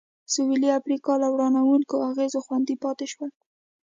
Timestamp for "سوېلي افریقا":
0.33-1.13